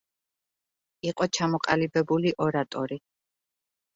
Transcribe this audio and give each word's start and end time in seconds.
იყო 1.09 1.27
ჩამოყალიბებული 1.37 2.33
ორატორი. 2.45 2.97